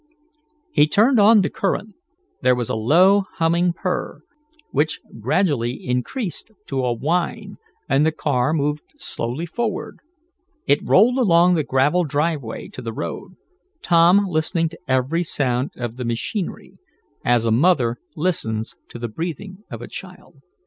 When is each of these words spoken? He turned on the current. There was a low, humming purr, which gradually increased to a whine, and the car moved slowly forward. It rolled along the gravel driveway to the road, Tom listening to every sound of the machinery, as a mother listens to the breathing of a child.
He 0.71 0.87
turned 0.87 1.19
on 1.19 1.41
the 1.41 1.49
current. 1.51 1.93
There 2.41 2.55
was 2.55 2.69
a 2.69 2.75
low, 2.75 3.25
humming 3.35 3.71
purr, 3.73 4.21
which 4.71 4.99
gradually 5.19 5.73
increased 5.75 6.49
to 6.69 6.83
a 6.83 6.91
whine, 6.91 7.57
and 7.87 8.03
the 8.03 8.11
car 8.11 8.51
moved 8.51 8.81
slowly 8.97 9.45
forward. 9.45 9.99
It 10.65 10.83
rolled 10.83 11.19
along 11.19 11.53
the 11.53 11.63
gravel 11.63 12.03
driveway 12.03 12.69
to 12.69 12.81
the 12.81 12.93
road, 12.93 13.35
Tom 13.83 14.25
listening 14.27 14.69
to 14.69 14.79
every 14.87 15.23
sound 15.23 15.69
of 15.75 15.97
the 15.97 16.03
machinery, 16.05 16.79
as 17.23 17.45
a 17.45 17.51
mother 17.51 17.97
listens 18.15 18.73
to 18.89 18.97
the 18.97 19.07
breathing 19.07 19.59
of 19.69 19.83
a 19.83 19.87
child. 19.87 20.37